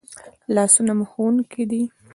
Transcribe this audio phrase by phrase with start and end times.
[0.55, 1.81] لاسونه مو ښوونکي دي